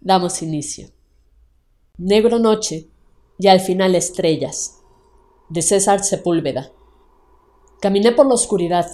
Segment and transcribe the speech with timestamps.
[0.00, 0.88] damos inicio.
[1.96, 2.88] Negro Noche
[3.38, 4.80] y al final Estrellas,
[5.48, 6.70] de César Sepúlveda.
[7.80, 8.88] Caminé por la oscuridad.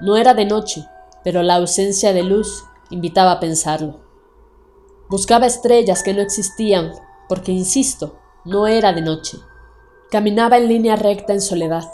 [0.00, 0.84] No era de noche,
[1.24, 4.00] pero la ausencia de luz invitaba a pensarlo.
[5.08, 6.92] Buscaba estrellas que no existían,
[7.28, 9.38] porque, insisto, no era de noche.
[10.10, 11.90] Caminaba en línea recta en soledad.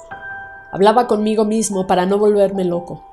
[0.72, 3.04] Hablaba conmigo mismo para no volverme loco.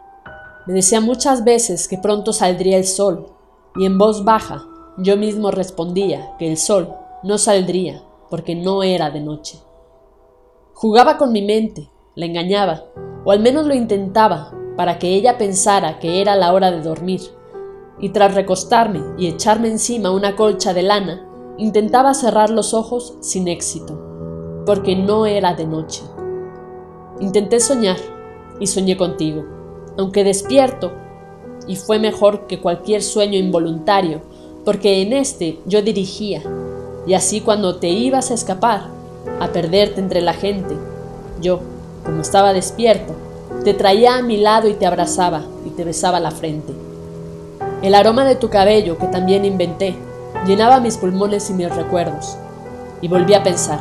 [0.66, 3.34] Me decía muchas veces que pronto saldría el sol,
[3.76, 4.66] y en voz baja
[4.98, 9.60] yo mismo respondía que el sol no saldría porque no era de noche.
[10.74, 12.86] Jugaba con mi mente, la engañaba,
[13.26, 17.22] o al menos lo intentaba, para que ella pensara que era la hora de dormir,
[18.00, 21.28] y tras recostarme y echarme encima una colcha de lana,
[21.58, 26.04] intentaba cerrar los ojos sin éxito, porque no era de noche.
[27.20, 27.98] Intenté soñar,
[28.60, 29.46] y soñé contigo,
[29.98, 30.92] aunque despierto,
[31.68, 34.22] y fue mejor que cualquier sueño involuntario,
[34.66, 36.42] porque en este yo dirigía,
[37.06, 38.88] y así cuando te ibas a escapar,
[39.40, 40.76] a perderte entre la gente,
[41.40, 41.60] yo,
[42.04, 43.14] como estaba despierto,
[43.64, 46.74] te traía a mi lado y te abrazaba y te besaba la frente.
[47.84, 49.96] El aroma de tu cabello, que también inventé,
[50.48, 52.36] llenaba mis pulmones y mis recuerdos.
[53.02, 53.80] Y volví a pensar,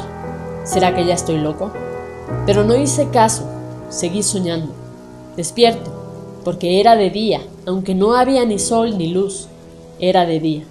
[0.64, 1.70] ¿será que ya estoy loco?
[2.44, 3.44] Pero no hice caso,
[3.88, 4.72] seguí soñando,
[5.36, 5.90] despierto,
[6.44, 9.48] porque era de día, aunque no había ni sol ni luz,
[9.98, 10.64] era de día.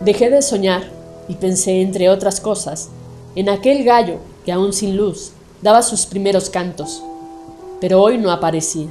[0.00, 0.82] Dejé de soñar
[1.28, 2.88] y pensé, entre otras cosas,
[3.34, 7.02] en aquel gallo que aún sin luz daba sus primeros cantos,
[7.82, 8.88] pero hoy no aparecía.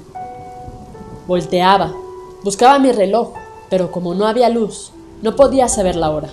[1.25, 1.91] Volteaba,
[2.43, 3.33] buscaba mi reloj,
[3.71, 4.91] pero como no había luz,
[5.23, 6.29] no podía saber la hora.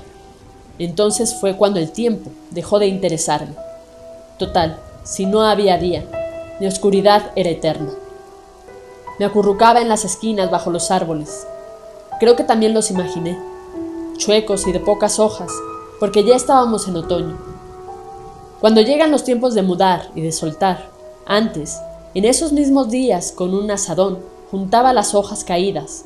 [0.79, 3.55] Entonces fue cuando el tiempo dejó de interesarme.
[4.39, 6.05] Total, si no había día,
[6.61, 7.93] mi oscuridad era eterna.
[9.19, 11.47] Me acurrucaba en las esquinas bajo los árboles.
[12.21, 13.56] Creo que también los imaginé
[14.17, 15.53] chuecos y de pocas hojas,
[16.01, 17.37] porque ya estábamos en otoño.
[18.61, 20.91] Cuando llegan los tiempos de mudar y de soltar,
[21.27, 21.79] antes,
[22.15, 24.19] en esos mismos días, con un asadón,
[24.51, 26.05] juntaba las hojas caídas,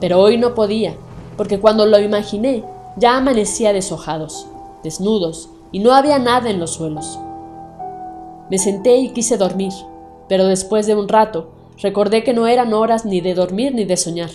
[0.00, 0.96] pero hoy no podía,
[1.36, 2.64] porque cuando lo imaginé,
[2.96, 4.46] ya amanecía deshojados,
[4.82, 7.18] desnudos, y no había nada en los suelos.
[8.50, 9.72] Me senté y quise dormir,
[10.28, 11.50] pero después de un rato
[11.80, 14.30] recordé que no eran horas ni de dormir ni de soñar,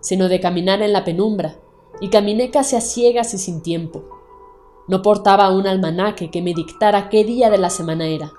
[0.00, 1.56] sino de caminar en la penumbra
[2.00, 4.04] y caminé casi a ciegas y sin tiempo.
[4.88, 8.32] No portaba un almanaque que me dictara qué día de la semana era.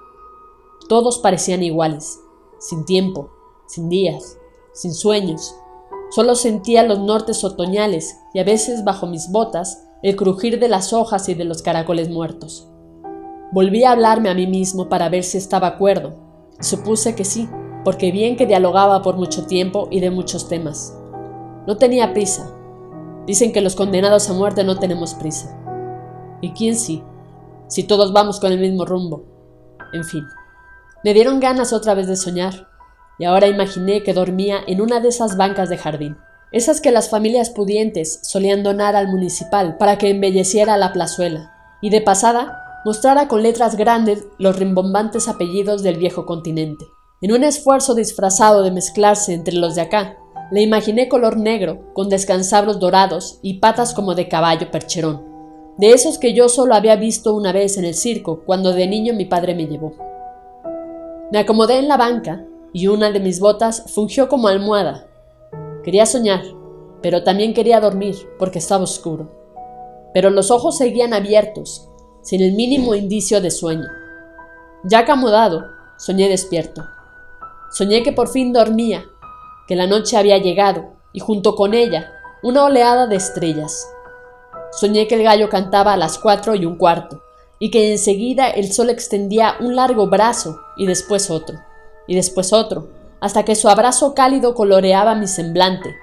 [0.87, 2.19] Todos parecían iguales,
[2.57, 3.29] sin tiempo,
[3.67, 4.39] sin días,
[4.73, 5.55] sin sueños.
[6.09, 10.93] Solo sentía los nortes otoñales y a veces bajo mis botas el crujir de las
[10.93, 12.67] hojas y de los caracoles muertos.
[13.51, 16.15] Volví a hablarme a mí mismo para ver si estaba acuerdo.
[16.59, 17.49] Supuse que sí,
[17.83, 20.97] porque bien que dialogaba por mucho tiempo y de muchos temas.
[21.67, 22.55] No tenía prisa,
[23.29, 25.55] Dicen que los condenados a muerte no tenemos prisa.
[26.41, 27.03] ¿Y quién sí?
[27.67, 29.23] Si todos vamos con el mismo rumbo.
[29.93, 30.23] En fin,
[31.03, 32.67] me dieron ganas otra vez de soñar,
[33.19, 36.17] y ahora imaginé que dormía en una de esas bancas de jardín,
[36.51, 41.53] esas que las familias pudientes solían donar al municipal para que embelleciera la plazuela,
[41.83, 46.83] y de pasada mostrara con letras grandes los rimbombantes apellidos del viejo continente.
[47.21, 50.17] En un esfuerzo disfrazado de mezclarse entre los de acá
[50.51, 55.23] le imaginé color negro, con descansabros dorados y patas como de caballo percherón,
[55.77, 59.13] de esos que yo solo había visto una vez en el circo cuando de niño
[59.13, 59.93] mi padre me llevó.
[61.31, 65.07] Me acomodé en la banca y una de mis botas fungió como almohada.
[65.83, 66.43] Quería soñar,
[67.01, 69.31] pero también quería dormir porque estaba oscuro.
[70.13, 71.87] Pero los ojos seguían abiertos,
[72.23, 73.87] sin el mínimo indicio de sueño.
[74.83, 75.65] Ya acomodado,
[75.97, 76.83] soñé despierto.
[77.71, 79.05] Soñé que por fin dormía
[79.69, 82.11] que la noche había llegado y junto con ella
[82.41, 83.87] una oleada de estrellas.
[84.71, 87.21] Soñé que el gallo cantaba a las cuatro y un cuarto,
[87.59, 91.59] y que enseguida el sol extendía un largo brazo y después otro,
[92.07, 92.89] y después otro,
[93.21, 95.95] hasta que su abrazo cálido coloreaba mi semblante,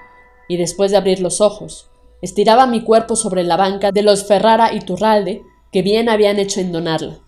[0.48, 1.90] y después de abrir los ojos,
[2.22, 5.42] estiraba mi cuerpo sobre la banca de los Ferrara y Turralde
[5.72, 7.18] que bien habían hecho en donarla.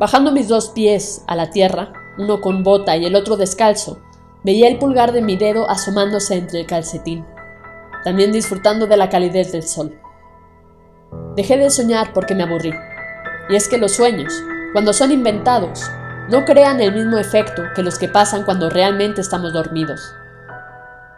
[0.00, 3.98] Bajando mis dos pies a la tierra, uno con bota y el otro descalzo,
[4.44, 7.24] Veía el pulgar de mi dedo asomándose entre el calcetín,
[8.04, 9.98] también disfrutando de la calidez del sol.
[11.36, 12.72] Dejé de soñar porque me aburrí.
[13.48, 14.32] Y es que los sueños,
[14.72, 15.88] cuando son inventados,
[16.28, 20.00] no crean el mismo efecto que los que pasan cuando realmente estamos dormidos.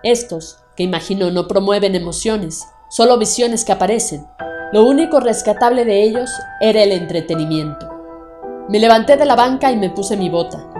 [0.03, 4.27] Estos, que imagino no promueven emociones, solo visiones que aparecen,
[4.73, 6.31] lo único rescatable de ellos
[6.61, 7.89] era el entretenimiento.
[8.69, 10.74] Me levanté de la banca y me puse mi bota.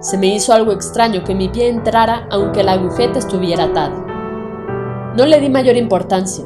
[0.00, 4.06] Se me hizo algo extraño que mi pie entrara aunque la agujeta estuviera atada.
[5.14, 6.44] No le di mayor importancia.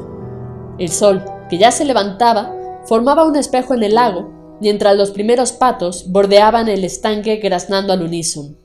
[0.77, 2.53] El sol, que ya se levantaba,
[2.83, 8.01] formaba un espejo en el lago, mientras los primeros patos bordeaban el estanque graznando al
[8.01, 8.57] unísono.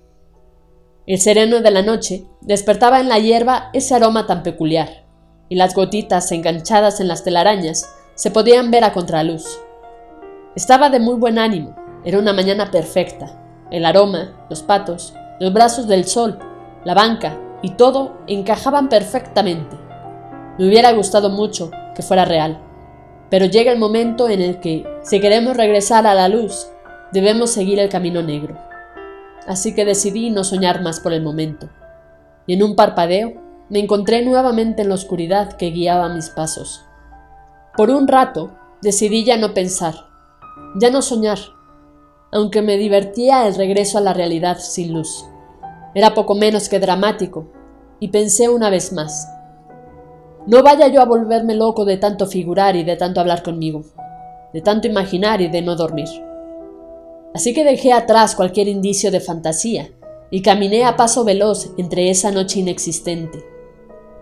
[1.06, 5.06] El sereno de la noche despertaba en la hierba ese aroma tan peculiar,
[5.48, 9.60] y las gotitas enganchadas en las telarañas se podían ver a contraluz.
[10.56, 13.36] Estaba de muy buen ánimo, era una mañana perfecta.
[13.70, 16.38] El aroma, los patos, los brazos del sol,
[16.84, 19.76] la banca y todo encajaban perfectamente.
[20.58, 22.60] Me hubiera gustado mucho que fuera real.
[23.30, 26.68] Pero llega el momento en el que, si queremos regresar a la luz,
[27.12, 28.58] debemos seguir el camino negro.
[29.46, 31.68] Así que decidí no soñar más por el momento.
[32.46, 33.34] Y en un parpadeo
[33.68, 36.84] me encontré nuevamente en la oscuridad que guiaba mis pasos.
[37.76, 38.50] Por un rato
[38.82, 39.94] decidí ya no pensar,
[40.74, 41.38] ya no soñar,
[42.32, 45.26] aunque me divertía el regreso a la realidad sin luz.
[45.94, 47.46] Era poco menos que dramático,
[47.98, 49.28] y pensé una vez más,
[50.46, 53.84] no vaya yo a volverme loco de tanto figurar y de tanto hablar conmigo,
[54.54, 56.08] de tanto imaginar y de no dormir.
[57.34, 59.90] Así que dejé atrás cualquier indicio de fantasía
[60.30, 63.44] y caminé a paso veloz entre esa noche inexistente.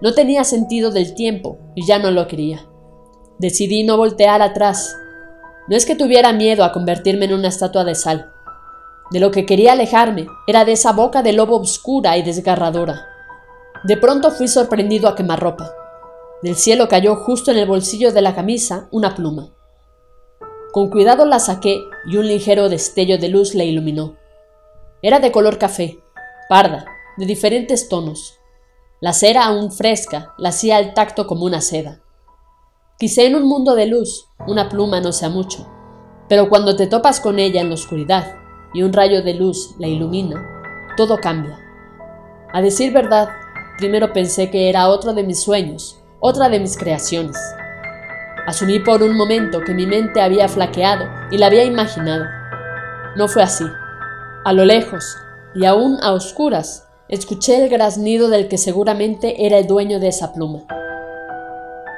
[0.02, 2.66] No tenía sentido del tiempo y ya no lo quería.
[3.38, 4.96] Decidí no voltear atrás.
[5.68, 8.32] No es que tuviera miedo a convertirme en una estatua de sal.
[9.10, 13.06] De lo que quería alejarme era de esa boca de lobo oscura y desgarradora.
[13.84, 15.72] De pronto fui sorprendido a quemarropa.
[16.42, 19.50] Del cielo cayó justo en el bolsillo de la camisa una pluma.
[20.72, 24.16] Con cuidado la saqué y un ligero destello de luz la iluminó.
[25.02, 25.98] Era de color café,
[26.48, 26.86] parda,
[27.16, 28.38] de diferentes tonos.
[29.00, 32.00] La cera aún fresca la hacía al tacto como una seda.
[33.00, 35.68] Quizá en un mundo de luz una pluma no sea mucho,
[36.28, 38.34] pero cuando te topas con ella en la oscuridad
[38.74, 40.44] y un rayo de luz la ilumina,
[40.96, 41.60] todo cambia.
[42.52, 43.28] A decir verdad,
[43.78, 47.36] primero pensé que era otro de mis sueños, otra de mis creaciones.
[48.48, 52.24] Asumí por un momento que mi mente había flaqueado y la había imaginado.
[53.14, 53.64] No fue así.
[54.44, 55.16] A lo lejos,
[55.54, 60.32] y aún a oscuras, escuché el graznido del que seguramente era el dueño de esa
[60.32, 60.66] pluma.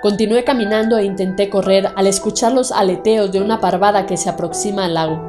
[0.02, 4.87] Continué caminando e intenté correr al escuchar los aleteos de una parvada que se aproxima
[4.87, 5.20] al lago.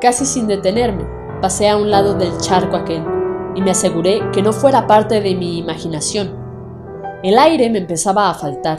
[0.00, 1.04] Casi sin detenerme,
[1.40, 3.02] pasé a un lado del charco aquel
[3.54, 6.46] y me aseguré que no fuera parte de mi imaginación
[7.22, 8.78] el aire me empezaba a faltar,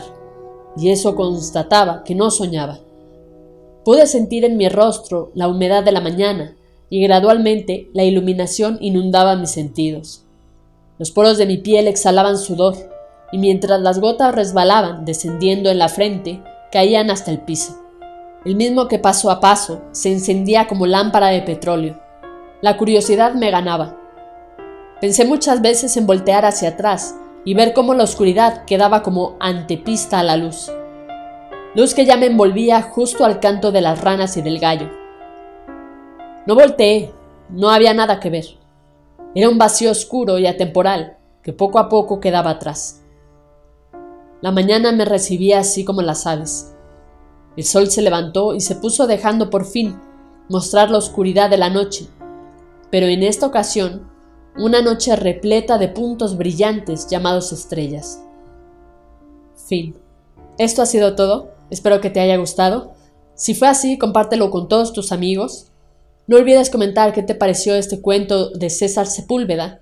[0.77, 2.79] y eso constataba que no soñaba.
[3.83, 6.55] Pude sentir en mi rostro la humedad de la mañana,
[6.89, 10.23] y gradualmente la iluminación inundaba mis sentidos.
[10.99, 12.75] Los poros de mi piel exhalaban sudor,
[13.31, 16.41] y mientras las gotas resbalaban descendiendo en la frente,
[16.71, 17.77] caían hasta el piso.
[18.45, 21.99] El mismo que paso a paso se encendía como lámpara de petróleo.
[22.61, 23.97] La curiosidad me ganaba.
[25.01, 30.19] Pensé muchas veces en voltear hacia atrás y ver cómo la oscuridad quedaba como antepista
[30.19, 30.71] a la luz.
[31.75, 34.89] Luz que ya me envolvía justo al canto de las ranas y del gallo.
[36.45, 37.11] No volteé,
[37.49, 38.45] no había nada que ver.
[39.35, 43.03] Era un vacío oscuro y atemporal que poco a poco quedaba atrás.
[44.41, 46.73] La mañana me recibía así como las aves.
[47.55, 49.99] El sol se levantó y se puso dejando por fin
[50.49, 52.07] mostrar la oscuridad de la noche,
[52.91, 54.09] pero en esta ocasión
[54.57, 58.23] una noche repleta de puntos brillantes llamados estrellas.
[59.67, 59.95] Fin.
[60.57, 62.93] Esto ha sido todo, espero que te haya gustado.
[63.35, 65.71] Si fue así, compártelo con todos tus amigos.
[66.25, 69.81] No olvides comentar qué te pareció este cuento de César Sepúlveda.